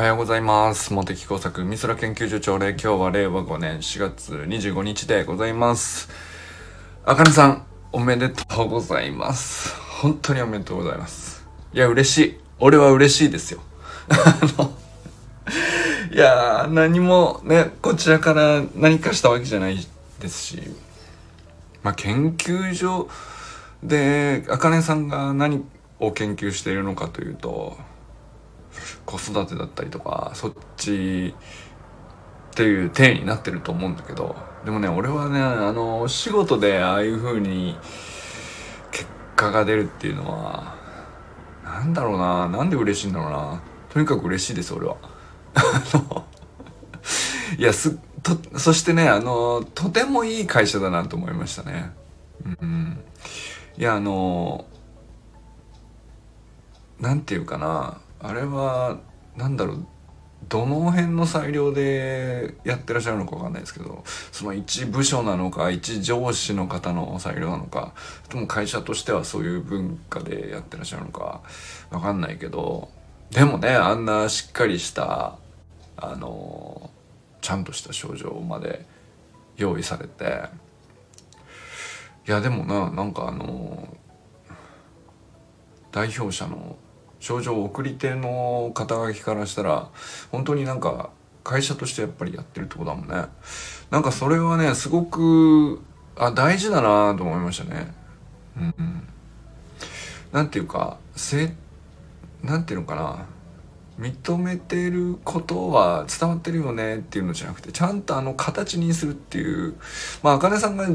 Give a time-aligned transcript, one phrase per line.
[0.00, 0.94] はようございます。
[0.94, 6.08] 茂木工作美空研究所長で今日は令和5年4月25日でございます。
[7.04, 9.76] あかねさん、おめでとうございます。
[10.00, 11.46] 本当におめでとうございます。
[11.74, 12.40] いや、嬉しい。
[12.60, 13.60] 俺は嬉しいですよ。
[14.08, 14.72] あの、
[16.10, 19.86] いや、何もね、こちらから何かしたわけじゃない
[20.18, 20.62] ですし、
[21.82, 23.10] まあ、研究所
[23.82, 25.62] で、あかねさんが何
[25.98, 27.76] を研究しているのかというと、
[29.06, 31.34] 子育てだったりとかそっち
[32.52, 37.76] っていう体になってると思うんだけどでもね俺はねあの仕事でああいう風に
[38.90, 40.76] 結果が出るっていうのは
[41.64, 44.96] なんだろうななんで嬉しいんだろうなとにかく嬉しいです俺は。
[47.58, 51.92] いやすとそしてねあのとてもいい会社だなと思いましたね。
[52.62, 52.98] うん、
[53.76, 54.64] いやあの
[57.00, 58.98] なんていうかなあれは
[59.36, 59.86] なんだろう
[60.48, 64.02] どの辺の裁量でやってらっしゃるのかわかんないですけど
[64.32, 67.92] その一部署なのか一上司の方の裁量なのか
[68.30, 71.42] でも会社としてはそういう文化でやってらっしゃるのか
[71.90, 72.88] わかんないけど
[73.30, 75.36] でもねあんなしっかりした
[75.96, 76.90] あの
[77.40, 78.84] ちゃんとした症状まで
[79.56, 80.44] 用意されて
[82.26, 83.96] いやでもななんかあの
[85.92, 86.76] 代表者の
[87.20, 89.88] 症状送り手の肩書きからしたら
[90.32, 91.10] 本当になんか
[91.44, 93.28] 会社としてやっぱりやってるってことだもんね。
[93.90, 95.80] なんかそれはねすごく
[96.16, 97.94] あ大事だなと思いましたね。
[98.56, 99.08] うん、うん、
[100.32, 101.54] なんていうかせ
[102.42, 103.26] なんていうのかな。
[103.98, 109.74] 認めてることは伝わってるよねっていうのじゃなくてちゃんとあの形にするっていう。
[110.22, 110.88] まあ茜さんが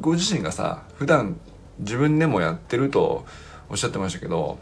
[0.00, 1.38] ご自身がさ普段
[1.80, 3.26] 自分でもやってると
[3.68, 4.58] おっしゃってましたけど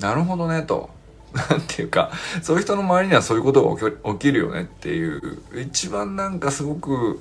[0.00, 0.90] なるほどねと。
[1.50, 2.10] なんていうか、
[2.42, 7.20] そういう人の周りにはそういうことが起き起きるよねっていう、一番なんかすごく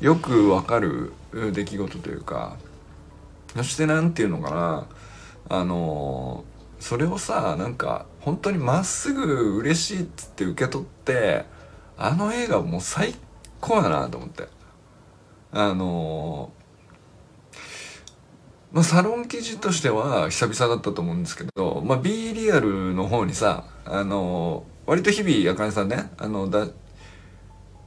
[0.00, 1.12] よくわかる
[1.52, 2.56] 出来事というか、
[3.56, 4.86] そしてなんていうのかな、
[5.48, 6.44] あの、
[6.78, 11.46] それをさ、なんか本当にまっすぐ嬉しいっつって受け取って、
[11.96, 13.14] あの映画もう最
[13.60, 14.48] 高だなと思って。
[15.52, 16.52] あの
[18.74, 26.66] まあ、サロン記事としては久々だったと思うんですけど、まあ、B リアルの方にさ、あの、割と日々、あかねさんね、あの、だ、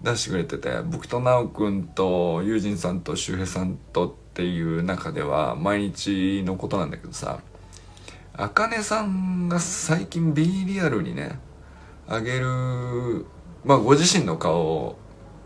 [0.02, 7.42] 出してくれてて、僕となおくんと、ゆうじんさんと周平さんとっていう中では、毎日のことなんだけどさ、
[8.32, 11.38] あかねさんが最近 B リアルにね、
[12.08, 13.26] あげる、
[13.66, 14.98] まあ、ご自身の顔を、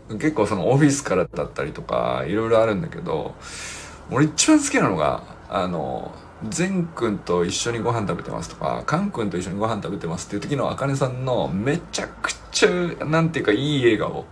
[0.08, 3.34] 結構そのオフィスからだったりとか、いろいろあるんだけど、
[4.10, 6.12] 俺一番好きなのが、あの、
[6.48, 14.24] 善くんと一緒にご飯食べてますとか、カンくんと一緒にご飯食べてますっていう時のあかねさんのめちゃくちゃ、なんていうかいい笑顔。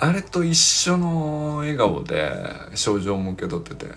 [0.00, 2.32] あれと一緒の笑顔で
[2.74, 3.92] 症状も受け取ってて。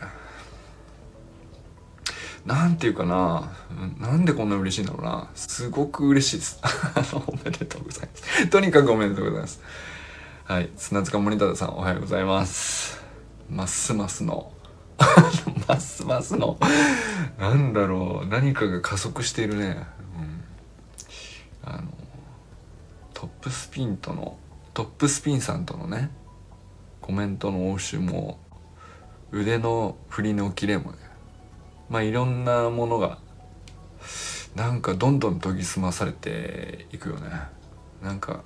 [2.46, 3.52] なんていうかな、
[4.00, 5.30] なんでこんな嬉しいんだろうな。
[5.36, 6.60] すごく嬉しいです。
[7.28, 8.48] おめでとうございます。
[8.48, 9.62] とにかくおめでとうございます。
[10.46, 10.70] はい。
[10.76, 13.01] 砂塚森忠さんおはようございます。
[13.52, 14.54] ますますの。
[15.68, 16.58] ますますの。
[17.38, 18.28] なんだろう。
[18.28, 19.86] 何かが加速しているね、
[20.16, 20.44] うん、
[21.64, 21.84] あの
[23.14, 24.38] トップスピンとの
[24.74, 26.12] トップスピンさんとのね
[27.02, 28.40] コメントの応酬も
[29.32, 30.98] 腕の振りのキレもね。
[31.90, 33.18] まあいろんなものが
[34.56, 37.30] なんかどんどん研ぎ澄まされていくよね。
[38.02, 38.44] なんか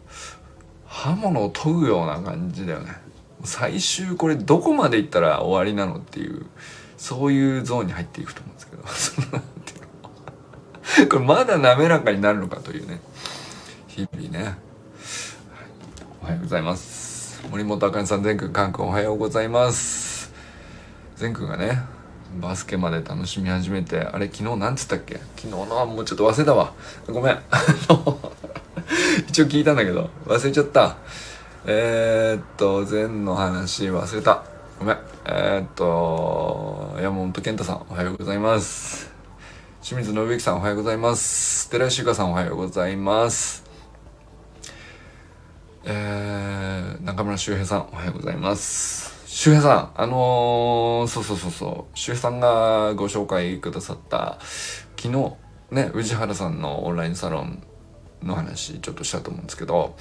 [0.87, 3.05] 刃物を研ぐような感じだよね。
[3.45, 6.45] 最終これどこまでいったら終わりなのっていう
[6.97, 8.87] そういうゾーンに入っていくと思うんですけど。
[8.87, 13.01] そのなんていうのこれまだ滑らかになるのかというね。
[13.87, 14.57] 日々ね、
[16.21, 17.41] おはようございます。
[17.49, 20.33] 森本あかねさん善くんかんくんおはようございます。
[21.15, 21.81] 善くんがね
[22.41, 25.15] バスケまで楽しみ始めてあれ昨日なんつったっけ？
[25.37, 26.73] 昨日のもうちょっと忘れたわ。
[27.07, 27.39] ごめん。
[29.29, 30.97] 一応聞いたんだけど忘れちゃった。
[31.67, 34.43] えー、っと、禅の話忘れた。
[34.77, 34.97] ごめん。
[35.25, 39.11] えー、っと、山本健太さんおはようございます。
[39.81, 41.67] 清水信之さんおはようございます。
[41.71, 43.63] 寺石ゆかさんおはようございます。
[45.85, 49.25] えー、中村修平さんおはようございます。
[49.25, 54.37] 修平さん、あのー、そうそうそうそう、修平さんがご紹介くださった、
[55.01, 55.33] 昨日、
[55.71, 57.63] ね、宇治原さんのオンラインサロン
[58.21, 59.95] の話ちょっとしたと思うんですけど、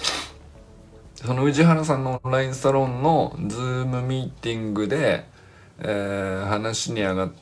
[1.14, 5.24] その宇治原さんのオンラインサロンのズームミーティングで、
[5.80, 7.32] えー、話に上がっ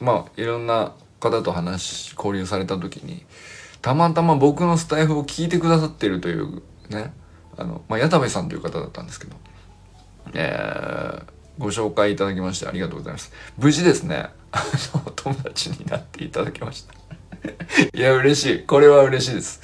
[0.00, 3.24] まあいろんな方と話交流された時に
[3.82, 7.12] たまたま僕のスタイフを聞いてくださってるというね
[7.56, 9.36] あの、まあ、矢田部さんという方だったんですけど、
[10.34, 11.24] えー、
[11.58, 13.32] ご紹介いただきましてありがとうございます。
[13.56, 14.28] 無事ですね。
[14.52, 14.64] あ
[14.94, 16.94] の友達になっていただきました。
[17.96, 18.62] いや嬉しい。
[18.64, 19.60] これは嬉しいです。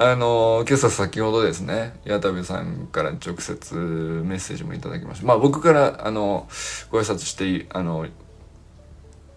[0.00, 5.26] あの今朝先ほどですね矢田部さんから直接メッセージもいただきました。
[5.26, 6.48] まあ僕からあの
[6.92, 8.06] ご挨拶してあの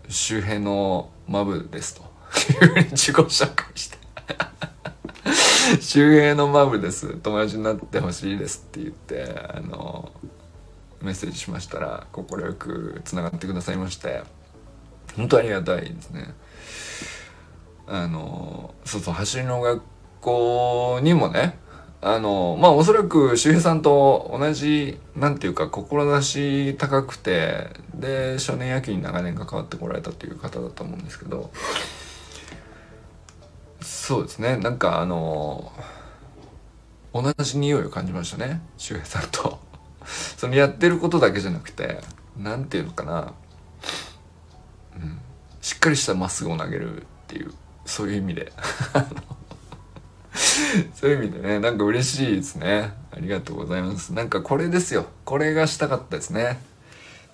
[0.08, 2.12] 周辺のマブですと。
[2.64, 3.98] いうふうに自己紹介して。
[5.82, 7.16] 周平のマブです。
[7.16, 10.12] 友達になってほしいですって言ってあの
[11.02, 12.24] メッセージしましたら快
[12.54, 14.22] くつながってくださいまして。
[15.18, 16.36] 本当ありがたいですね。
[17.88, 19.82] あのそうそう走りの学
[20.22, 21.60] 校にもね
[22.02, 31.52] あのまあおそらく周平さんと同じなんていうか志高くてで少年野球に長年関わってこられたという方だと思うんですけど
[33.82, 34.58] そうですね。
[34.58, 35.72] なんかあの
[37.14, 39.60] 同じ匂いを感じましたね周平さんと。
[40.38, 42.02] そのやってることだけじゃなくて
[42.36, 43.34] 何て言うのかな、
[44.96, 45.20] うん、
[45.62, 47.54] しっかりしたまっすぐを投げるっていう
[47.86, 48.52] そういう意味で。
[50.96, 52.94] そういう意味でねなんか嬉しいですね。
[53.12, 54.14] ありがとうございます。
[54.14, 55.06] なんかこれですよ。
[55.26, 56.60] これがしたかったですね。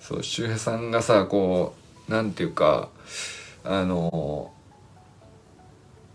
[0.00, 1.74] そう周平さんがさこ
[2.08, 2.88] う何て言うか
[3.64, 4.52] あの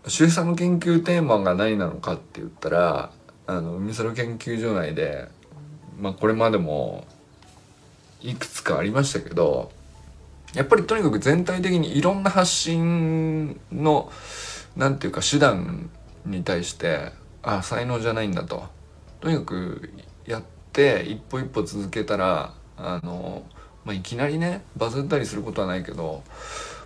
[0.06, 3.10] 周平さんの研究テーマが何なのかって言ったら
[3.46, 5.28] あの海空研究所内で
[5.98, 7.06] まあこれまでも
[8.20, 9.70] いくつかありましたけど
[10.54, 14.10] やっぱりとにかく全体的にいろんな発信の
[14.76, 15.90] 何て言うか手段
[16.24, 17.12] に対して
[17.42, 18.64] あ才能じゃないんだと
[19.20, 19.90] とにかく
[20.26, 20.42] やっ
[20.72, 23.42] て一歩一歩続けたらあの、
[23.84, 26.22] まあ、いきなりねバズったりすることはないけど、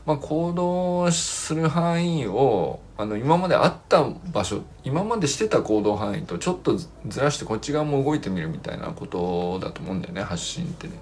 [0.06, 10.94] まあ、行動する範囲をあの今まであった場所今までしてた行動範囲とちょっとずらしてこっち側も動いてみるみたいなことだと思うんだよね発信ってね。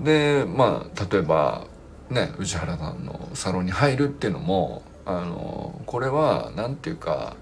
[0.00, 1.66] でまあ例えば
[2.10, 7.36] ね宇治原さんのサロンに入るっていうのもあのこれは何て言うか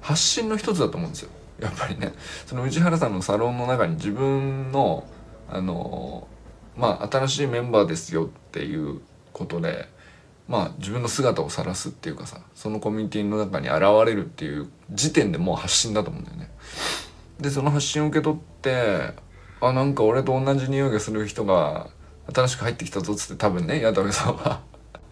[0.00, 1.30] 発信の一つだと思うんですよ。
[1.58, 2.12] やっぱりね。
[2.46, 5.08] その宇治原さんのサロンの中に自分の
[5.48, 6.28] あの
[6.76, 9.00] まあ新しいメンバーですよっていう
[9.32, 9.88] ことで
[10.46, 16.50] まあ自分の姿を晒すっていうかさそのコミュニティの中に現れるっていう時点でもう発信だと思うんだよね。
[17.40, 19.14] でその発信を受け取って
[19.60, 21.88] あなんか俺と同じ匂いがする人が
[22.32, 24.60] 新しく入ってきたぞっつって多分ね矢田部さんは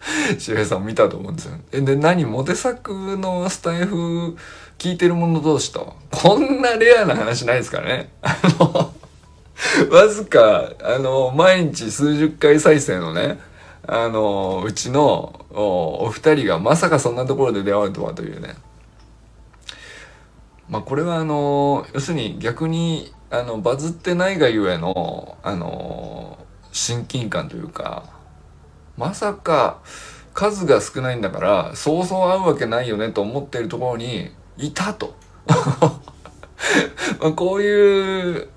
[0.37, 1.57] 周平さん見たと思うんですよ。
[1.71, 4.35] え、で、何モテ作のスタイフ
[4.77, 5.95] 聞いてる者同士と。
[6.11, 8.09] こんなレアな話ないですからね？
[8.21, 8.93] あの、
[9.91, 13.39] わずか、あの、毎日数十回再生のね、
[13.87, 18.55] あの、うちのお二人がまさかそんなところで出会うとはというね。
[20.69, 26.37] まあこれはあの、要するに逆に、あの、バズってないがゆえの、あの、
[26.71, 28.03] 親近感というか、
[28.97, 29.81] まさか
[30.33, 35.15] 数が少ないんだからそうそう会うわけないよねと思っているところにいたと
[35.47, 38.49] まあこういう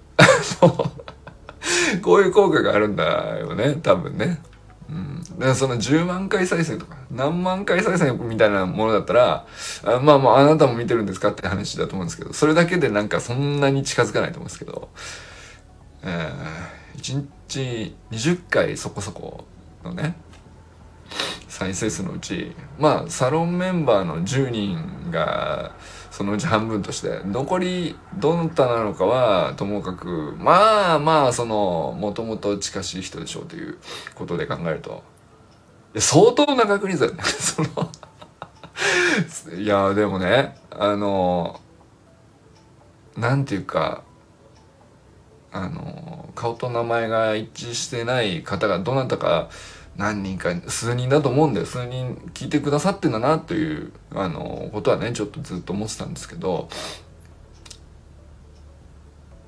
[2.02, 4.40] こういう効果があるんだよね多分ね。
[4.88, 9.44] うん、だからその10万回再生とか何万回再生みたいなものだったら
[9.84, 14.88] あまあまああなたも見てるんですかって話だと思うんですけどそれだけでなんかそんなに近づかないと思うんですけど、
[16.04, 19.44] えー、1日20回そこそこ
[19.82, 20.14] のね
[21.48, 25.72] 再生数のうちまあサロンメンバーの10人が
[26.10, 33.78] そのうち半分として残りどなたなのかはともかくまあまあそのもともと近しい人でしょうという
[34.14, 35.02] ことで考えると。
[35.98, 37.12] 相当な確率だよ。
[37.14, 37.68] ね その
[39.58, 41.60] いやでもねあの
[43.16, 44.02] なんていうか
[45.52, 49.48] あの顔と名前が一致してない方がどなたか
[49.96, 51.66] 何人か数人だと思うんだよ。
[51.66, 56.68] 数人聞いてくださってんだなというあのことはねちょっとずっと思ってたんですけど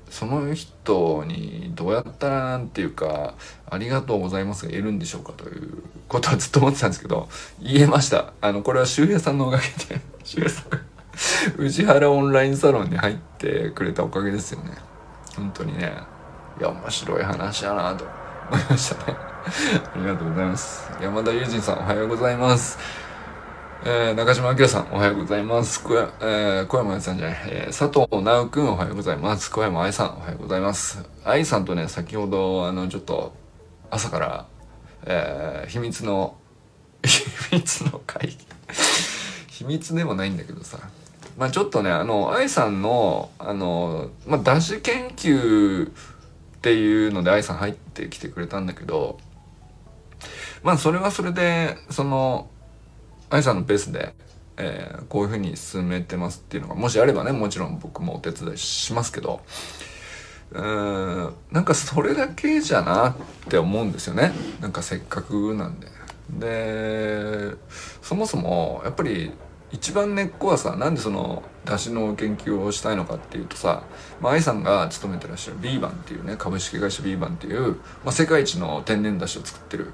[0.09, 3.35] その人にどうやったらなんていうか
[3.69, 7.29] 「ありがとうございます」が言えるんでしょうかということはずっと思ってたんですけど
[7.61, 8.33] 言えました。
[8.41, 10.79] あのこれは周平さんのおかげで 周平さんが
[11.57, 14.71] 宇治原オンラインサロンに入ってくれたおかげですよね。
[15.35, 15.93] 本当にね。
[16.59, 18.05] いや面白い話やなと
[18.51, 19.28] 思いましたね。
[19.95, 20.91] ありがとうございます。
[21.01, 22.77] 山田友人さん、おはようございます。
[23.85, 25.81] えー、中島明さん、おはようございます。
[25.83, 29.49] 小、えー、小山愛さんじゃない、えー、佐藤直くん、おはようございます。
[29.49, 31.03] 小山愛さん、おはようございます。
[31.23, 33.33] 愛さんとね、先ほど、あの、ちょっと、
[33.89, 34.45] 朝から、
[35.05, 36.35] えー、秘密の、
[37.03, 38.37] 秘密の会議、
[39.47, 40.79] 秘密でもないんだけどさ
[41.37, 45.91] まあちょっとねあの愛さんのあのまあ出し研究っ
[46.61, 49.19] ていうので愛さん入ってきてくれたんだけど
[50.63, 52.49] まあそれはそれでその
[53.29, 54.13] 愛さんのペースで、
[54.57, 59.41] えー、こういうふうに進めてますっていうのがもしあればねもちろん僕もお手伝いしますけど
[60.51, 63.15] うんなんかそれだけじゃなっ
[63.47, 65.87] て思うんですよねなんかせっかくなんで。
[66.29, 67.55] で
[68.03, 69.31] そもそもやっぱり
[69.71, 73.83] 一番根っこはさなんでその出汁の研究をしたいのかっていうとさ、
[74.19, 79.93] まあ、愛さんが勤めてらっしゃるビーバンっていうね株式会社ビーバンっていう、まあ、世界一の天然出汁を作ってる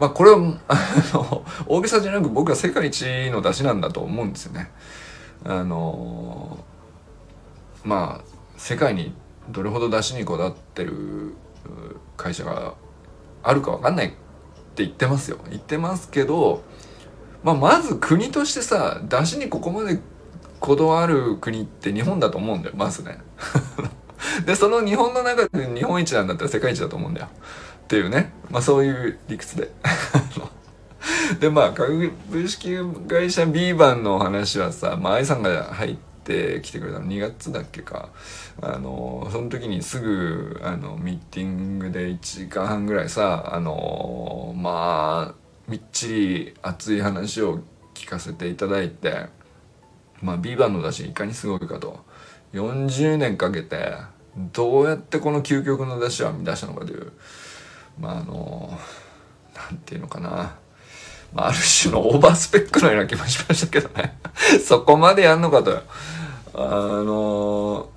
[0.00, 0.76] まあこれは あ
[1.12, 4.70] の大げさじゃなく僕は世界一の出汁なんだと思うんですよね。
[5.44, 6.58] あの
[7.84, 8.24] まあ
[8.56, 9.14] 世界に
[9.50, 11.34] どれほど出汁にこだわってる
[12.16, 12.74] 会社が
[13.42, 14.16] あるか分かんないって
[14.84, 15.36] 言ってますよ。
[15.50, 16.62] 言ってますけど
[17.42, 19.98] まあ、まず国としてさ出汁にここまで
[20.60, 23.18] こだわる国って日本だと思うんだよまずね。
[24.44, 27.28] でその日本の中で日本一なんだったら世界一だと思うんだよ。
[27.90, 28.30] っていうね。
[28.50, 29.68] まあそういう理屈で。
[31.40, 32.12] でまあ株
[32.46, 32.78] 式
[33.08, 37.06] 会社 B 番の話はさ、まあ、愛さんが入ってきてくれたの。
[37.06, 38.10] 2月だっけか。
[38.62, 45.34] あのその時にすぐあのミーティングで1時間半ぐらいさあのまあ
[45.66, 47.58] みっちり熱い話を
[47.94, 49.26] 聞かせていただいて
[50.22, 52.04] まあビーバンの出汁いかにすごいかと。
[52.52, 53.94] 40年かけて
[54.52, 57.10] どうやってこの究極の出汁を編み出したのかという。
[58.00, 58.78] まああの
[59.54, 60.56] 何て言うのかな、
[61.32, 64.18] まあ、ある種のオーバースペックのような気もしましたけどね。
[64.66, 65.82] そこまでやんのかと。
[66.52, 66.58] あ
[67.04, 67.88] の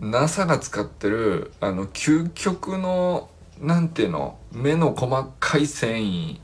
[0.00, 3.28] NASA が使ってるあの究極の
[3.60, 6.38] なんていうの目の細かい繊維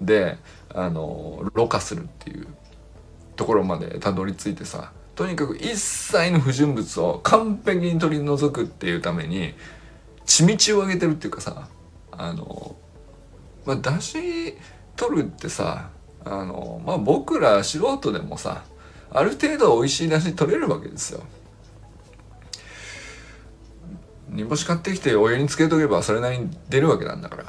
[0.00, 0.38] で
[0.74, 2.46] あのろ過するっていう
[3.36, 4.92] ところまでたどり着いてさ。
[5.14, 9.52] とにかく一切の不純物を完璧に取り除くっていうために
[10.26, 11.66] 血道を上げてるっていうかさ。
[12.18, 12.76] あの
[13.64, 14.54] まあ出し
[14.96, 15.90] 取るってさ
[16.24, 18.64] あのまあ僕ら素人でもさ
[19.10, 21.22] ある程度美味しい出汁取れるわけですよ。
[24.28, 27.44] 煮干し買ってきてお湯につけとけばそれなりに出るわけなんだから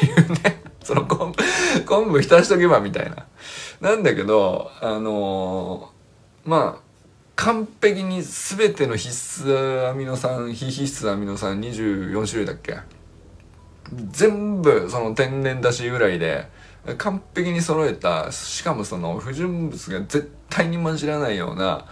[0.00, 3.26] ていうねその昆布、昆布浸しとけばみたいな。
[3.80, 6.82] なんだけど、あのー、まあ、
[7.36, 12.76] 完璧に全ての必須アミノ酸、非必須アミノ酸24種類だっけ？
[14.10, 16.48] 全部その天然だし由来で
[16.98, 21.86] 完璧に揃えた、しかもその不純物が絶対に混じらないような、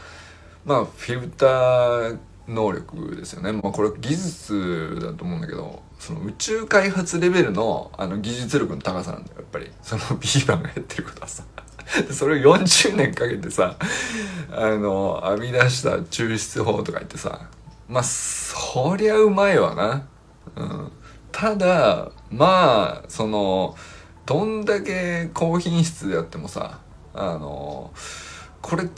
[0.65, 3.53] まあ、フィルター能力ですよね。
[3.53, 9.71] まあ、これ技術だと思うんだけど、その宇宙開発レベルのあの技術力の高さなんだよ、やっぱり。
[9.81, 11.45] そのビーバンがやってることはさ。
[12.11, 13.77] それを40年かけてさ、
[14.51, 17.49] あの、編み出した抽出法とか言ってさ、
[17.89, 20.07] まあ、そりゃうまいわな。
[20.57, 20.93] うん。
[21.33, 23.75] ただ、まあ、その、
[24.27, 26.81] どんだけ高品質であってもさ、
[27.15, 27.93] あの、
[28.63, 28.93] これ伝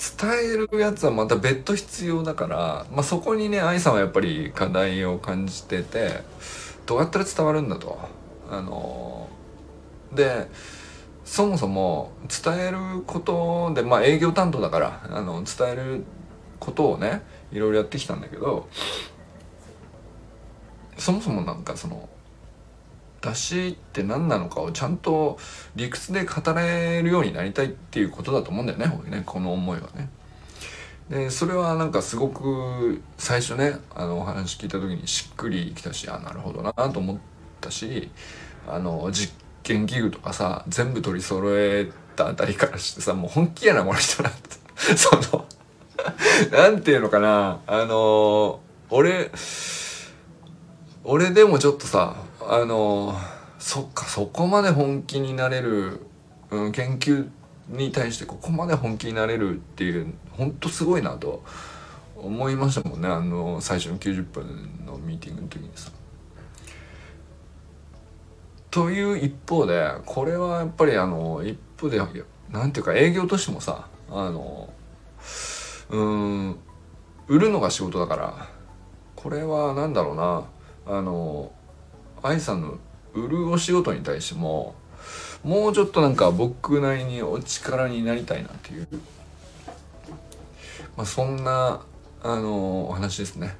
[0.54, 6.20] えるやつはまた別途必要だから、まあ、そこにね愛さんはやっぱり課題を感じてて
[6.84, 7.98] どうやったら伝わるんだと。
[8.50, 9.28] あの
[10.12, 10.48] で
[11.24, 12.12] そもそも
[12.44, 16.04] 伝えることでまあ営業担当だからあの伝える
[16.60, 18.68] ことをねいろいろやってきたんだけど
[20.98, 22.08] そもそもなんかその
[23.24, 25.38] 出しって何なのかをちゃんと
[25.76, 30.10] 理屈で語れるようになりたいっていうことだと思うんだよねねこの思いはね。
[31.08, 37.16] でそれはなんかすごく最初ねあのお話聞いた時にしっくりきたしあなるほどなと思っ
[37.60, 38.10] たし
[38.66, 44.56] あの実験器具とかさ全部取り揃えたあたりからしてさもう本気やなこの人なって
[44.96, 45.46] その
[46.50, 49.30] なんていうのかなあの俺
[51.04, 52.16] 俺でもちょっとさ
[52.48, 53.14] あの
[53.58, 56.00] そっかそこまで本気になれる、
[56.50, 57.28] うん、研究
[57.68, 61.42] に対してここまで本気になれるっていうほんとすごいなと
[62.16, 65.90] 思いましたもんねあの最初の90分のミーティングの時にさ。
[68.70, 72.00] という一方でこれはやっぱりあの一方で
[72.50, 74.68] 何ていうか営業としてもさあの
[75.90, 76.56] うん
[77.28, 78.48] 売るのが仕事だから
[79.14, 80.44] これは何だろうな
[80.86, 81.52] あの
[82.24, 82.78] 愛さんの
[83.12, 84.74] 売るお仕事に対しても
[85.44, 88.88] もうちょっとなんか僕なりにお力になりたいなっていう、
[90.96, 91.82] まあ、そんな
[92.22, 93.56] あのお話ですね。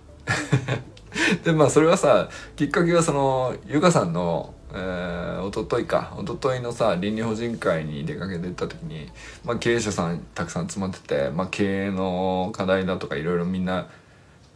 [1.44, 9.11] でまあそれはさきっかけはそのゆかさんの、えー、ー、一昨日か一昨日のさ倫理法人会に出かけてった時に、
[9.44, 13.88] まあ、経営者さんたくさん集まってて、まあ、経営の課題だとかいろいろみんな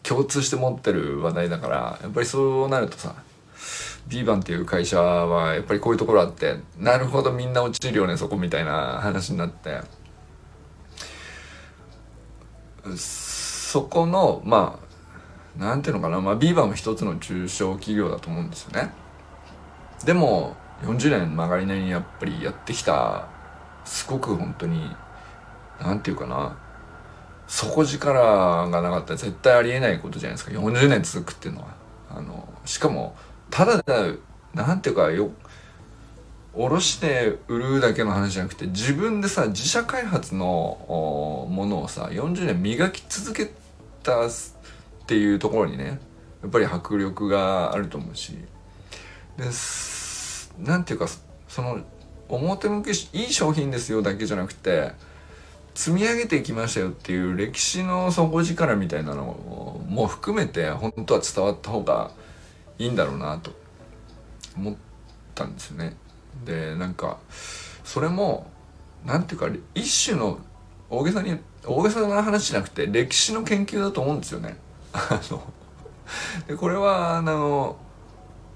[0.02, 3.14] 共通して持ってる話題だからやっぱりそうなるとさ
[4.08, 9.80] ビーバンっていう会社はやっぱりこういうところあってなるほどみんな落ちるよねそこみたいな話になって。
[12.96, 14.80] そこのま
[15.58, 18.90] あなんていうのかなまあビーバンも一つの中小企業だと思うんですよね。
[20.04, 23.28] でも40年曲がりなりにやっぱりやってきた
[23.84, 24.90] すごく本当に
[25.80, 26.56] なんていうかな
[27.46, 30.52] 底力がなかったら絶対ありえないことじゃないですか。
[30.52, 31.78] 40年続くっていうのは。
[32.10, 33.16] あのしかも
[33.50, 33.82] ただ
[34.54, 35.30] なんていうかよ
[36.54, 43.52] 下ろして売るだけの話じゃなくて自分でさ自社開発のものをさ40年磨き続け
[44.02, 44.30] たっ
[45.06, 46.00] ていうところにね
[46.42, 48.36] やっぱり迫力があると思うし
[49.36, 49.44] で
[50.68, 51.06] なんていうか
[51.48, 51.80] その
[52.28, 54.92] 表向きいい商品ですよだけじゃなくて
[55.74, 62.10] 積み上げていきましたよっていう歴史の底力みたいなのも含めて本当は伝わった方が
[62.78, 63.52] いいんだろうなと
[64.56, 64.74] 思っ
[65.34, 65.96] たんですよね。
[66.44, 67.18] でなんか
[67.84, 68.50] それも
[69.04, 70.38] 何ていうか一種の
[70.90, 74.56] 大げさに大げさな話じゃなくて歴史の研究だと思うんですよね。
[74.92, 75.42] あの
[76.46, 77.76] でこれはあの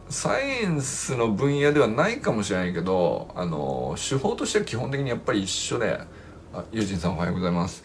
[0.09, 6.01] サイエンスの分野ではないかもしれないけどあの手法としては基本的にやっぱり一緒で
[6.53, 7.83] あユージンさんおはようございます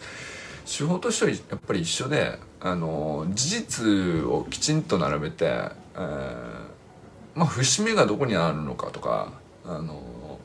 [0.66, 9.32] 手法としてはやっぱり一緒であの事実をきちんと並べて、えー、まあ節目がどこにあるのかとか
[9.64, 10.38] あの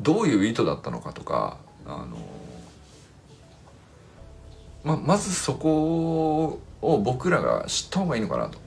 [0.00, 1.56] どういう意図だったのかとか
[1.86, 2.16] あの、
[4.84, 8.58] まあまずそこを僕らが知った方がいいのかなと。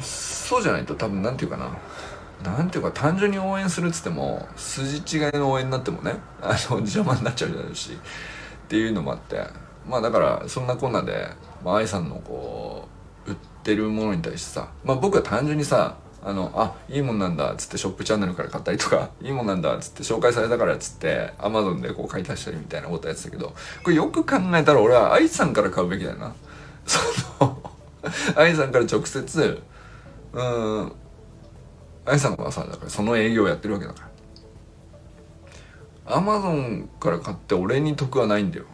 [0.00, 1.78] そうじゃないと多分何て言うか
[2.42, 9.40] ななんていうか単純に応援するっつっても筋違いの応援になってもねあの邪魔になっちゃうじゃないしっていうのもあって
[9.88, 11.28] まあだからそんなこんなで、
[11.64, 12.88] まあ、愛さんのこ
[13.26, 26.34] う売ってるものに対してさ、まあ、僕は単純にさあのあいいもんなんだっつってショップチャンネルから買ったりとか いいもんなんだっつって紹介されたからっつってアマゾンでこう買い足したりみたいなことやってたけどこれよく考えたら俺は愛さんから買うべきだよな。
[26.86, 27.00] そ
[27.44, 27.62] の
[28.36, 29.62] 愛さんから直接
[30.32, 30.92] うん
[32.06, 34.14] 愛さんはさだからその営業をやってるわけだから。
[36.06, 38.66] アマゾンから買って俺に得はないんだよ。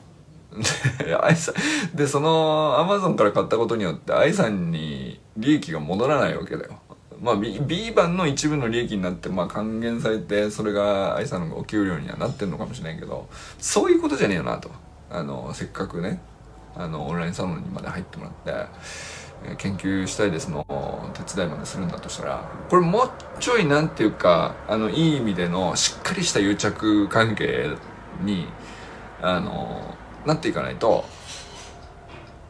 [1.94, 6.72] でそのアマゾンから買ったことによって愛さんに利益が戻らないわけだよ。
[7.20, 14.70] まあ B, B 版の一部の利益になってまあ還元されてそれが愛さんのお給料にはなってんのかもしれないけどそういうことじゃねえよなと。
[15.10, 16.20] あのせっかくね
[16.76, 18.68] あのオンラインサロンにまで入ってもらっ
[19.48, 20.64] て研究したいですの
[21.14, 23.10] 手伝いまでするんだとしたらこれもう
[23.40, 27.70] ちょいなんていうかあのいい意味でのしっかりした癒着関係
[28.22, 28.46] に
[29.20, 31.04] あのなっていかないと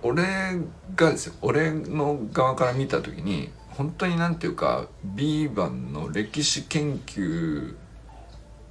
[0.03, 0.25] 俺
[0.97, 7.75] がですよ俺の側から見た時に本当になんていうか B 版の歴史研究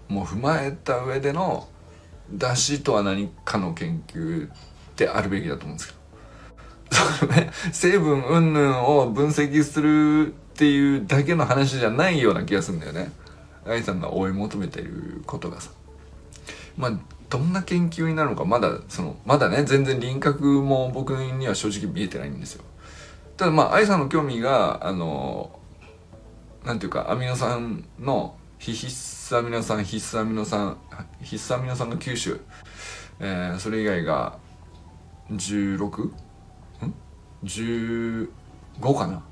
[0.08, 1.68] も踏まえた上での
[2.32, 4.52] 出しとは何かの研究っ
[4.96, 6.00] てあるべきだと思うんですけど
[6.96, 13.12] そのね成分云々を分析するっていうだけの話じゃないような気がするんだよね。
[13.66, 15.72] 愛さんが追い求めてることがさ。
[16.76, 22.64] まあどんな研究になるのかまだそのまだね全然輪郭も僕には正直見えてないんですよ。
[23.38, 25.52] ただまあ愛さんの興味があの
[26.66, 28.88] なんていうかアミノ酸の非必
[29.36, 30.78] 須アミノ酸必須アミノ酸
[31.22, 32.42] 必須アミノ酸の吸収、
[33.20, 34.38] えー、それ以外が
[35.32, 35.86] 16?
[35.86, 36.14] ん
[37.44, 38.30] ？15
[38.98, 39.24] かな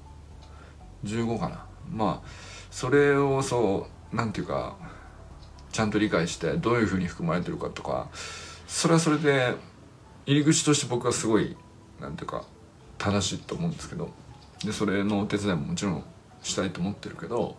[1.04, 1.66] ？15かな？
[1.90, 2.28] まあ
[2.70, 4.78] それをそうなんていうか
[5.78, 8.10] ちゃんと理解してどういうふうに含まれてるかとか
[8.66, 9.54] それはそれで
[10.26, 11.56] 入り口として僕はすごい
[12.02, 12.46] なんていうか
[12.98, 14.10] 正しいと思うんですけど
[14.66, 16.04] でそれのお手伝いももちろん
[16.42, 17.58] したいと思ってるけど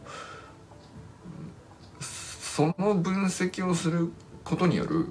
[2.01, 4.11] その分析をする
[4.43, 5.07] ことによる、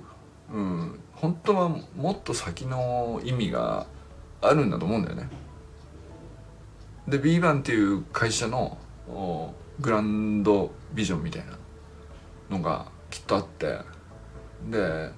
[0.52, 3.88] うん、本当はもっと先の意味が
[4.42, 5.30] あるんだと思うんだよね。
[7.08, 8.78] で B バンっていう会社の
[9.80, 11.58] グランドビジョンみたいな
[12.50, 13.80] のがきっとあって。
[14.70, 15.12] で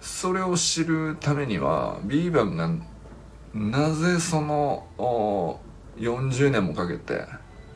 [0.00, 2.70] それを知るためには B バンが
[3.54, 4.86] なぜその
[5.96, 7.24] 40年もかけて、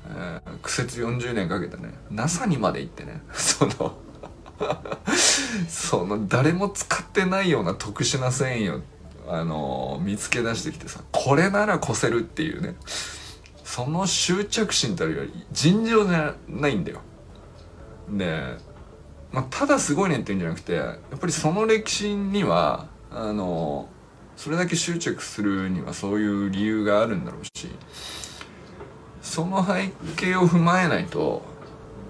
[0.08, 3.96] えー、苦節40年かけてね NASA にまで行ってね その
[5.68, 8.82] その誰も使ってないような特殊な繊維を、
[9.28, 12.74] あのー、見つけ出してきてさこれなら越せるっていうね
[13.62, 17.00] その執着心たるより尋常じゃないんだよ。
[18.08, 18.56] で、
[19.32, 23.88] まあ、ただすごいねって言うんじゃなくてやっぱりその歴史にはあの
[24.36, 27.68] それだけ執着するにはそういう理由があるんだろうし
[29.20, 31.42] その背景を踏まえないと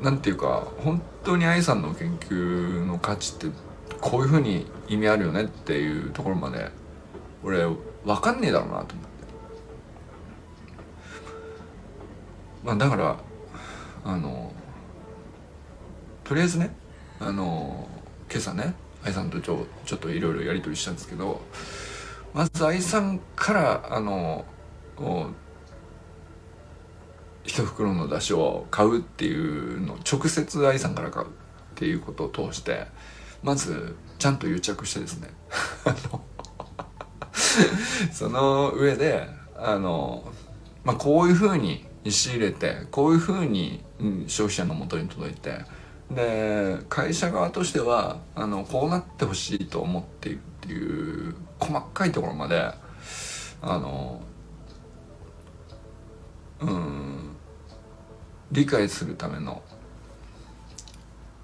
[0.02, 3.56] 何て言うか本当に愛さんの研究の価値って
[4.00, 6.70] こういうふうに意味あるよねっていうところまで
[7.42, 7.76] 俺分
[8.20, 8.96] かんねえだろうなと思って。
[12.64, 13.16] まあだから
[14.04, 14.52] あの
[16.24, 16.74] とりあえずね
[17.20, 17.88] あの
[18.30, 18.74] 今朝ね
[19.04, 21.40] 愛さんとちょちょっといろいろやり取りしたんですけど
[22.34, 24.44] まず愛さんからあの
[27.44, 31.30] 一袋の出汁を買うっていうの直接愛さんから買うっ
[31.76, 32.86] ていうことを通して
[33.42, 35.30] まずちゃんと癒着してですね。
[38.12, 40.30] その上であの、
[40.84, 43.84] まあ、こういうふうに仕入れてこういうふうに、
[44.26, 45.64] 消費者のもとに届いて
[46.10, 52.70] で会社側としてはあのこうなってほしいと思っているっていう細かいところまで
[53.62, 54.22] あの
[56.60, 57.36] うん
[58.52, 59.62] 理解するための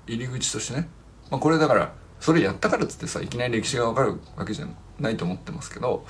[0.06, 0.88] 入り口としてね、
[1.30, 4.68] まあ、これだからそれやったからっつってさいきなり歴史が分かるわけじゃ
[5.00, 6.04] ないと思ってますけど、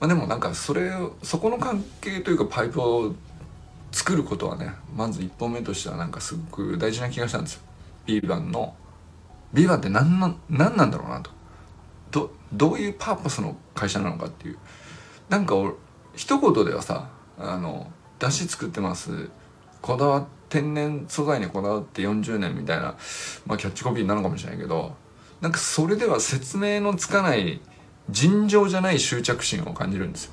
[0.00, 3.14] まあ、でもなんかそれそこの関係というかパイプを
[3.94, 7.62] 作ることはねまず一本目としてはなんかすごく大事な気がしたんですよ。
[8.06, 8.74] ビーバンの
[9.54, 11.30] ビーバって何な何なんだろうなと
[12.10, 14.58] どどういうパーパスの会社なのかっていう
[15.28, 15.72] なんか俺
[16.16, 19.30] 一言ではさあの出汁作ってます
[19.80, 22.96] こだわ天然素材にこだわって40年みたいな、
[23.46, 24.94] まあ、キャッチコピーなのかもしれないけど
[25.40, 27.60] なんかそれでは説明のつかない
[28.10, 30.32] 尋常じゃない執着心を感じるんですよ。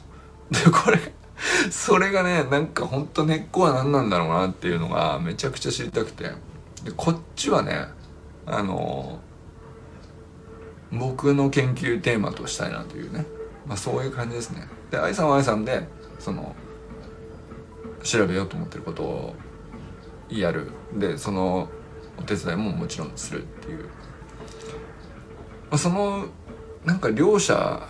[0.51, 1.13] でこれ
[1.71, 6.31] それがねなんかほんと根っこは何なんだろうなっていうのがめちゃくちゃ知りたくて。
[6.83, 7.87] でこっちはね
[8.45, 9.19] あの
[10.91, 13.25] 僕の研究テーマとしたいなというね、
[13.65, 14.67] まあ、そういう感じですね。
[14.89, 15.87] で愛さんは愛さんで
[16.19, 16.55] その
[18.03, 19.35] 調べようと思ってることを
[20.29, 20.71] やる。
[20.93, 21.69] でその
[22.17, 23.87] お手伝いももちろんするっていう、ま
[25.71, 26.25] あ、その
[26.83, 27.87] なんか両者、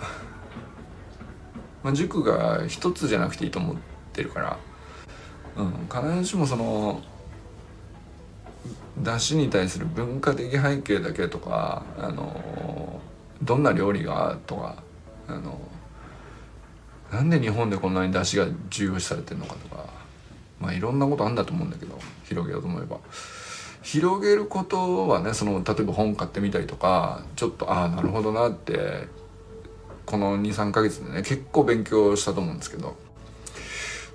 [1.83, 3.75] まあ、塾が一つじゃなくていいと思っ
[4.13, 4.57] てるから、
[5.57, 7.01] うん、必ずしもその
[8.97, 13.01] 出汁に対する文化的背景だけとかあの
[13.41, 14.83] どんな料理がとか
[15.27, 15.59] あの
[17.11, 19.85] なんで日本でこんなに出汁が重要視されてるのかとか
[20.59, 22.97] まあいろんなことあんだと思うんだけど広げようと思えば。
[23.83, 29.07] 広げることはねその例えば本買ってみたりとかちょっとああなるほどなって
[30.05, 32.95] この23ヶ月でね結構勉強したと思うんですけど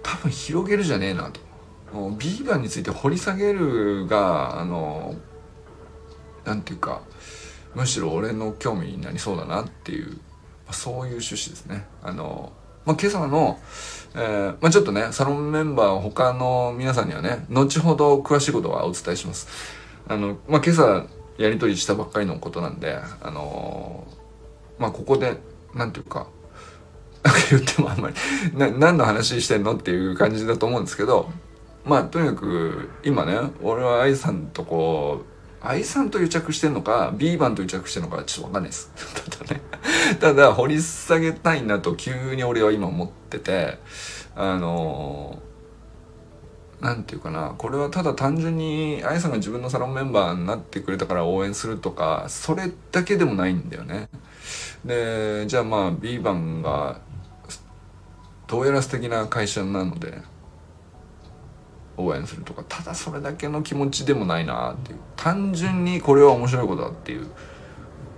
[0.03, 1.41] 多分広げるじゃねえなと
[2.19, 5.15] ビーバーについて掘り下げるがあの
[6.45, 7.03] なんていうか
[7.75, 10.17] むしろ俺の興味になりそうだなっていう、ま
[10.69, 12.53] あ、そういう趣旨ですねあの
[12.87, 13.59] まあ、今朝の、
[14.15, 19.49] えー、まあ、ちょっとね、サロンメンバー他の皆さんにはね、後ほど詳しいことはお伝えします。
[20.07, 21.05] あの、まあ、今朝
[21.37, 24.07] やり取りしたばっかりのことなんで、あの、
[24.79, 25.37] まあ、ここで、
[25.77, 26.29] なんていうか、
[27.23, 28.15] なんか言ってもあんまり
[28.55, 31.31] な、何の話してんのっていう感じだと思うんですけど、
[31.85, 38.91] まあ、とにかく、今ね、俺は愛さんとこう、愛さんと癒着してんのか B 番と癒着してんのかちょっとわかんないです。
[39.31, 39.63] ただね
[40.21, 43.79] ただ掘り下げたいなと急に俺は今思ってて
[44.37, 45.43] あの
[46.81, 54.09] なんていうかなこれはただ単純に愛さんが自分のサロンメンバーになってくれたから応援するとかそれだけでもないんだよね
[54.85, 57.01] でじゃあまあ B 番が
[58.47, 60.19] どうやら素敵な会社なので
[61.97, 67.31] 応援するとかただそれだけの気持ちでもないなっていう単純にこれは面白いことだっていう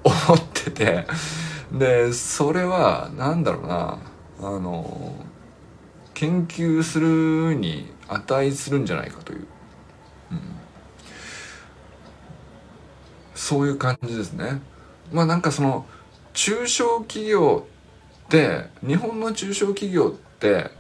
[0.04, 1.06] 思ってて
[1.72, 3.98] でそれは何だろうな
[4.40, 5.14] あの
[6.14, 9.46] 研究するに値するんじゃないかという、
[10.32, 10.40] うん、
[13.34, 14.60] そういう感じですね。
[15.12, 15.86] まあなんかその
[16.38, 17.66] 中小企業
[18.26, 20.70] って日本の中小企業って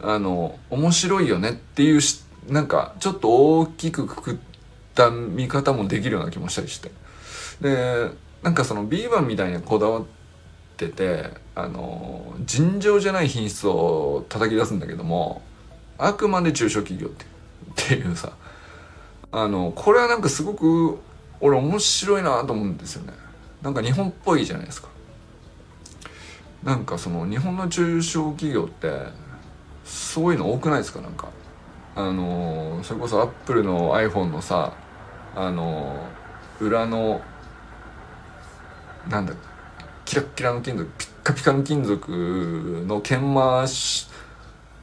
[0.00, 3.28] あの面白いよねっていうしなんかちょっと
[3.60, 4.36] 大きくくくっ
[4.96, 6.90] た見方もできるような気もしたりして。
[7.60, 8.10] で
[8.42, 10.04] なんかそのビーバンみたいにこだわっ
[10.76, 15.40] ててあの尋常じゃない品質を叩き出すんだけども
[15.98, 17.24] あくまで中小企業って
[17.84, 18.32] っていうさ
[19.30, 20.98] あのこれはなんかすごく
[21.40, 23.27] 俺面白いなと思うんですよね。
[23.62, 24.88] なんか日本っぽいじゃないですか。
[26.62, 28.90] なんかその日本の中小企業って
[29.84, 31.00] そういうの多くないですか？
[31.00, 31.28] なんか。
[31.96, 34.72] あのそれこそアップルの iPhone のさ
[35.34, 36.06] あの
[36.60, 37.20] 裏の
[39.08, 39.34] なんだ
[40.04, 43.66] キラッキラの金属ピッカピカの金属の研磨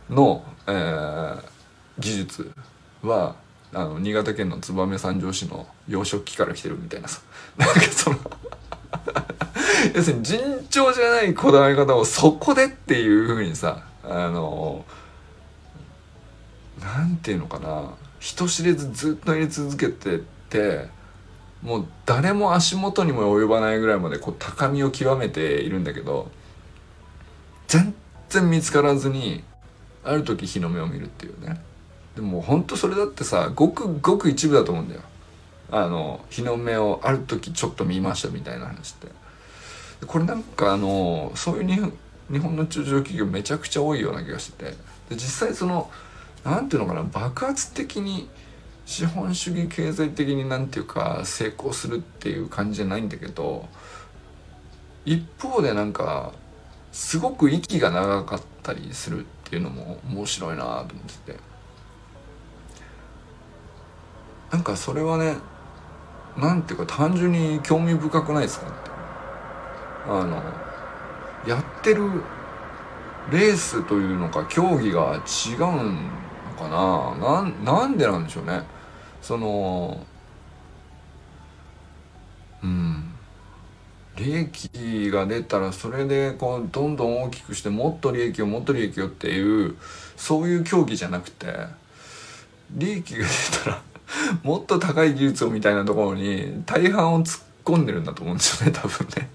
[0.09, 1.43] の、えー、
[1.99, 2.51] 技術
[3.01, 3.35] は
[3.73, 7.21] あの新潟県の燕三条市の養殖機から来てるみたいなさ。
[7.57, 8.17] なんかその
[9.93, 14.85] 要するに尋常じゃないこだわり方をそこでっていうふうにさあの
[16.81, 20.17] なんていうのかな人知れずずっとやり続けてっ
[20.49, 20.87] て
[21.61, 26.29] もう誰も足元にも及ばないぐらいまでこう高みを極めているんだけど
[27.67, 27.95] 全
[28.29, 29.43] 然見つからずに
[30.03, 31.59] ある時日の目を見るっていうね。
[32.15, 35.01] でも本当それだってさごくごく一部だと思うんだよ。
[35.71, 39.07] あの日の目をある時ちょっと見ましたみたいな話って。
[40.05, 41.93] これなんかあのそういう日本
[42.31, 44.71] 日本の中小企業めちゃくちゃ多いような気がしてて。
[45.09, 45.91] で実際その
[46.43, 48.27] 何ていうのかな爆発的に
[48.85, 53.67] 資本主義経済的になんていうか成功するっていう感じじゃないんだけど
[55.05, 56.33] 一方でなんか
[56.91, 60.85] すごく息が長かったりするっていうのも面白いなと思っ
[61.25, 61.55] てて。
[64.51, 65.35] なんかそれはね
[66.37, 68.91] なんていうか単純に興味深くないですかって。
[70.07, 70.41] あの
[71.47, 72.03] やってる
[73.31, 75.67] レースというのか競技が違うの
[76.57, 77.15] かな。
[77.17, 78.63] なんなんでなんでしょうね。
[79.21, 80.05] その
[82.63, 83.11] うん。
[84.17, 89.75] 利益が出たらそれでこうどんどん大きくしてもっと利益をもっと利益をっていう
[90.15, 91.47] そういう競技じゃなくて
[92.71, 93.81] 利益が出たら
[94.43, 99.29] もっと高い技術をみたいなところに大半を突っ込んでるんだと思うんですよね 多分ね。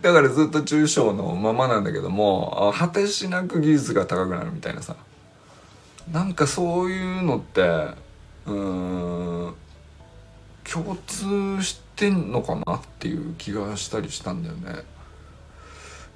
[0.00, 4.96] だからずっと中小のままなんだけども果てしなく技術が高くなるみたいなさ
[6.10, 7.88] なんかそういうのって
[8.46, 9.54] うん
[10.64, 14.84] 共通してんのかなっていう気がしたりしたんだよね。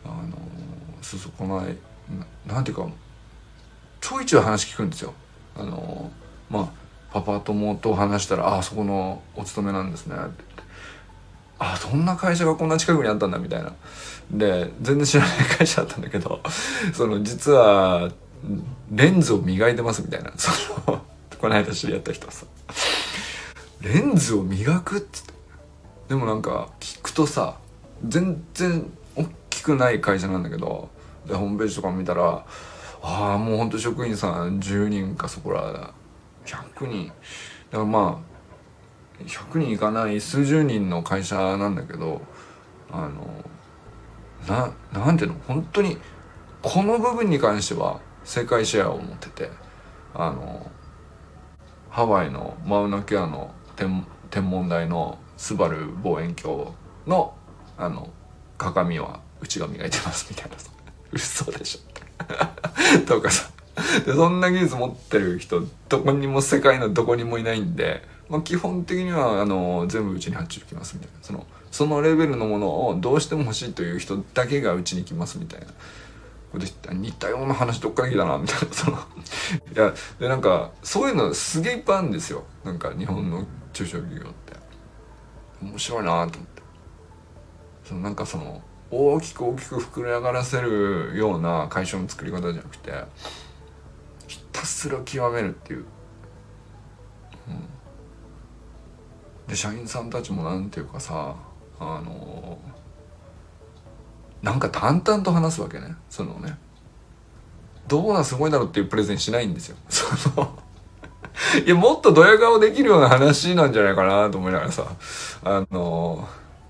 [0.04, 0.36] あの
[1.02, 1.74] そうそうこの間
[2.46, 2.86] なんていうか
[4.00, 5.12] ちょいちょい話聞くんですよ。
[5.56, 6.10] あの
[6.50, 6.83] まあ
[7.14, 10.42] パパ友と話したら「ああそこのお勤めなんですね」って
[11.60, 13.72] あそんな会社がこんな近くにあったんだみたいな。
[14.30, 16.40] で全然知らない会社だったんだけど
[16.92, 18.10] その実は
[18.90, 20.32] レンズを磨いてますみたいな。
[20.36, 20.50] そ
[20.90, 21.00] の
[21.38, 22.46] この間知り合った人はさ。
[23.82, 25.34] レンズを磨くっつって
[26.08, 27.58] でもなんか聞くとさ
[28.08, 30.88] 全然大きくない会社なんだけど
[31.26, 32.44] でホームページとか見たら
[33.02, 35.92] ああもうほんと職員さん10人かそこら
[36.44, 37.08] 100人。
[37.08, 38.22] だからま
[39.20, 42.20] あ100人いかない数十人の会社なんだけど
[42.90, 43.44] あの
[44.48, 45.36] ななんていうの？
[45.46, 45.98] 本当に
[46.62, 49.50] この部分に関しては世界シェアを持ってて
[50.14, 50.70] あの
[51.90, 56.66] ハワイのマウナケアの天天文台のスバル望遠鏡
[57.06, 57.34] の
[57.76, 58.10] あの
[58.56, 60.56] 鏡はうちが磨いてますみたいな
[61.12, 63.04] 嘘でしょ。
[63.06, 63.50] とかさ。
[64.06, 71.18] でそんな技術持ってる人どこにも世界のどこにもいないんでまあ、基本的にはあの全部うちに発注きますみたいな。
[71.22, 75.66] そのそのレベルのものをどうしても欲しいという人だけがうちに来ますみたいな。
[76.52, 78.72] こと言似たような話どっから来たなみたいな。
[78.72, 79.00] そのい
[79.76, 82.44] やでなんかそういうのすげえいっぱいあるんですよ。
[82.64, 84.54] なんか日本の中小企業って。
[85.60, 86.62] 面白いなと思って。
[87.84, 92.92] そのなんかその大きく大きく膨れ上がらせるような会社の作り方じゃなくて
[94.64, 95.84] たすら極めるっていう、
[97.48, 99.46] うん。
[99.46, 101.36] で社員さんたちも何ていうかさ
[101.78, 102.58] あの
[104.42, 105.94] なんか淡々と話すわけね。
[106.08, 106.56] そのね。
[107.86, 109.76] どうなすごいだろうっていうプレゼンしないんですよ。
[109.88, 110.58] その。
[111.66, 114.86] いやもっとドヤ顔できるような話なんじゃないかなと思いながらさ。
[115.44, 116.26] あの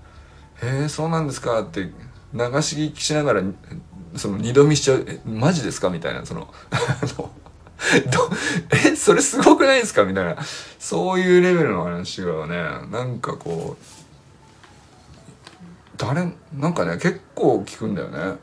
[0.61, 1.89] 「へえそうなんですか」って流
[2.61, 3.41] し聞きしながら
[4.15, 6.53] その二度見しちゃう「えマジですか?」みたいなその。
[6.71, 6.77] あ
[7.17, 7.44] の
[8.11, 8.29] ど
[8.71, 10.03] えそれすごくないですか？
[10.05, 10.37] みたいな
[10.79, 12.55] そういうレベルの話がね
[12.89, 13.83] なんかこう
[15.97, 18.37] 誰なんかね結構聞くんだよね。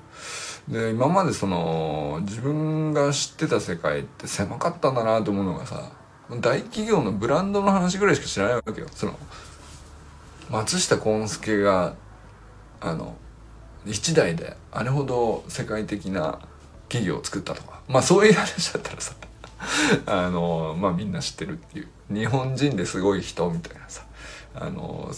[0.69, 5.91] で今までその自分が知ってた世界って狭かったんだなと思うのがさ
[6.41, 8.87] 大企業のブランドの話ぐらいしか知らないわけよ。
[8.95, 9.19] その
[10.51, 11.95] 松下幸之助が
[12.81, 13.17] あの
[13.87, 16.39] 一代であれほど世界的な
[16.93, 17.81] 企業を作ったとか。
[17.89, 19.15] まあそういう話だったらさ
[20.07, 21.89] あのまあみんな知ってるっていう。
[22.11, 24.03] 日本人ですごい人みたいなさ
[24.55, 25.11] あの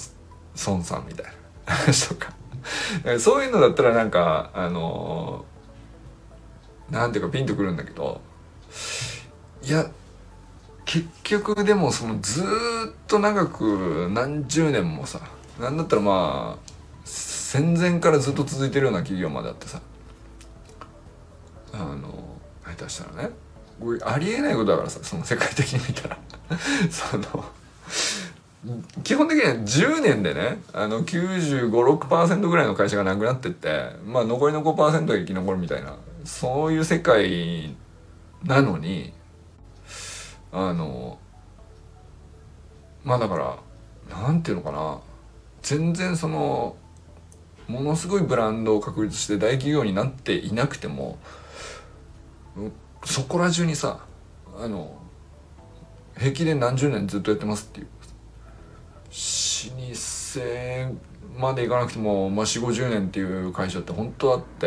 [0.66, 1.32] 孫さんみたいな。
[1.74, 2.32] 話とか。
[3.18, 5.44] そういうのだったらなんかあの
[6.90, 8.20] なんていうかピンとくるんだけど
[9.62, 9.90] いや
[10.86, 12.44] 結局でもそのずっ
[13.06, 15.20] と長く何十年もさ
[15.60, 16.70] なんだったらまあ
[17.04, 19.80] 戦前からずっと続いてるような企業まであってさ
[21.78, 23.30] あの下手したらね。
[24.04, 26.18] ありえないことだからさその世界的に見たら。
[26.90, 27.44] その
[29.02, 37.76] 基本的には10年でねあの9 5 6ぐらいの会社がなくなってってまあ残りの5%が生き残るみたいなそういう世界
[38.42, 39.12] なのに
[40.50, 41.18] あの
[43.02, 43.58] まあだから
[44.18, 44.98] なんていうのかな。
[45.64, 46.76] 全然その
[47.68, 51.18] ものすごいブランドを確立して大企業になっていなくても
[53.04, 54.00] そこら中にさ
[54.58, 54.96] あの
[56.16, 57.86] 平気で何十年ずっとやってますっていう。
[59.14, 60.96] 老舗
[61.38, 64.66] までいかなくても、まあ、4 5 0年っていう会社って本当あって。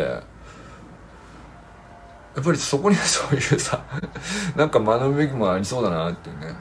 [2.38, 3.84] やっぱりそこにはそういうさ
[4.56, 6.54] なんか学ぶべきもありそうだなっていうね。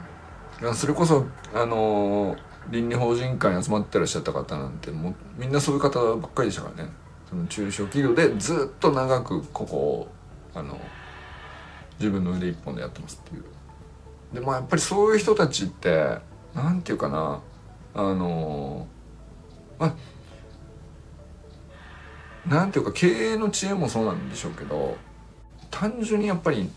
[0.73, 2.35] それこそあの
[2.71, 6.89] 倫理法人会に集まってらっしゃった方なんてもうみんなそういう方ばっかりでしたからね。
[7.29, 10.07] その中小企業でずっと長くここを
[10.55, 10.79] あの
[11.99, 13.43] 自分の腕一本でやってますっていう。
[14.33, 16.17] でまあやっぱりそういう人たちって
[16.53, 17.41] 何て言うかな。
[17.93, 18.87] あの
[19.79, 19.93] まあ
[22.47, 24.95] なんていうか経営の知恵もそうなんでしょうけど
[25.71, 26.69] 単純にやっぱり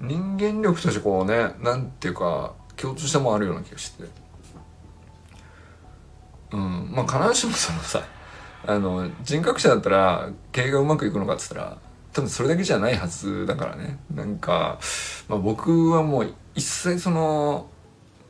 [0.00, 4.04] 人間力としてこうねなんていうか共通したもあるような気がして。
[6.52, 6.90] うん。
[6.92, 8.02] まあ必ずしもそのさ
[8.66, 11.78] あの人格者だったら経営がうまくいくのかっつったら
[12.12, 14.78] 多分それだけじゃないはずだからねなんか、
[15.28, 17.68] まあ、僕はもう一切その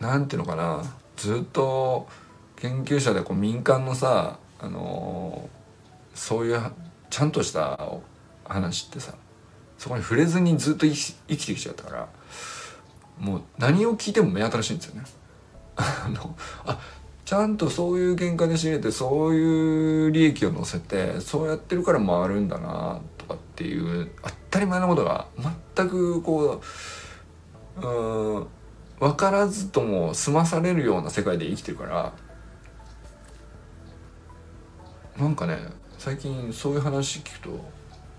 [0.01, 0.83] なんていうのかな
[1.16, 2.09] ずっと
[2.57, 5.49] 研究者でこう民間のさあの
[6.14, 6.61] そういう
[7.09, 7.79] ちゃんとした
[8.45, 9.14] 話ってさ
[9.79, 12.09] そこに触れずにずっと生きてきちゃったから
[13.19, 15.05] もう何を聞いても目新しいんですよね。
[15.77, 16.79] あのあ
[17.25, 25.27] ちゃんとそういう原価で仕入れてそういう利益を乗せてそうやってるから回るんだなかっていう当たり前のことが
[25.77, 26.61] 全くこ
[27.81, 28.47] ううん
[28.99, 32.12] 分からずとも済まされるような世界で生きてるから
[35.19, 35.59] なんかね
[35.99, 37.64] 最近そういう話聞くと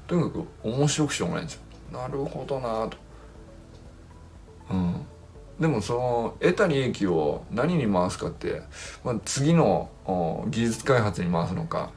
[0.08, 1.62] とにかく面白くしょうがないんですよ。
[1.92, 2.98] なるほどなと。
[4.72, 5.06] うん
[5.60, 8.64] でもその得た利益を何に回すかって、
[9.04, 9.92] まあ、次の
[10.50, 11.92] 技術開発に回すのか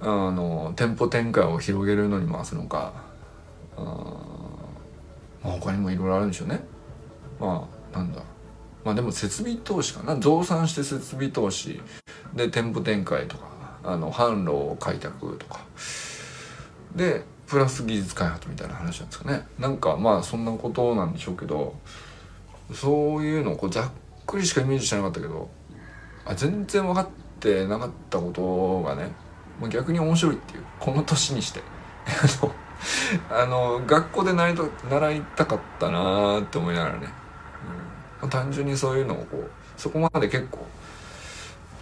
[0.00, 2.92] あの店舗展開を広げるのに回すのか
[3.76, 3.80] あ、
[5.42, 6.60] まあ、他にもいろいろあるんでしょうね。
[7.40, 8.22] まあなんだ。
[8.84, 10.18] まあでも設備投資かな。
[10.20, 11.80] 増産して設備投資。
[12.34, 13.46] で店舗展開とか
[13.82, 15.60] あの販路を開拓とか。
[16.94, 19.46] でプラス技術開発みたいな話なんですかね。
[19.58, 21.74] なんかまあそんなことなんでしょうけど
[22.72, 23.90] そういうのをこうざっ
[24.26, 25.48] くりしかイメージしてなかったけど
[26.26, 27.08] あ全然分かっ
[27.40, 29.10] てなかったことがね
[29.68, 31.62] 逆に面白いっていうこの年にして。
[33.30, 37.08] あの学校で習いたかったなって思いながらね、
[38.22, 40.64] うん、単純にそういうのをこうそこまで結構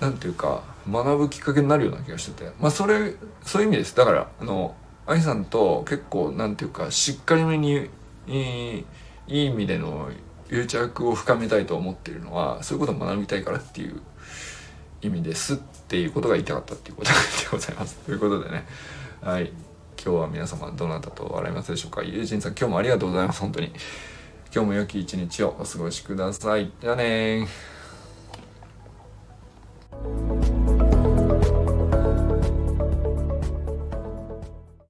[0.01, 2.51] なんていうか学ぶきっかけになるような気がしてて。
[2.61, 3.97] まあそれそういう意味です。
[3.97, 4.75] だからあの
[5.07, 7.91] 愛さんと結構なんていうかしっかりめに
[8.27, 8.85] い
[9.29, 10.11] い意味での
[10.51, 14.01] 癒着を深めたいと思っているのはそういうことを学びたいからっていう
[15.03, 17.17] 意味ですっていうことが言いたかったっていうことで
[17.53, 17.97] ございます。
[18.05, 18.67] ということでね、
[19.23, 19.53] はい。
[20.05, 22.03] 今日は皆様どなたと笑いますでしょうか。
[22.03, 23.41] 友人さん、今日もありがとうございます。
[23.41, 23.73] 本当に。
[24.53, 26.73] 今日も良き一日をお過ごしください。
[26.81, 27.47] じゃあね